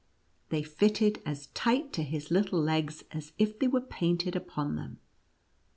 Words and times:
They 0.49 0.63
fitted 0.63 1.21
as 1.27 1.45
tight 1.53 1.93
to 1.93 2.01
his 2.01 2.31
little 2.31 2.59
legs 2.59 3.03
as 3.11 3.33
if 3.37 3.59
they 3.59 3.67
were 3.67 3.81
painted 3.81 4.35
upon 4.35 4.75
them. 4.75 4.97